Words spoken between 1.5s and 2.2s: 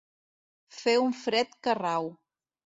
que rau.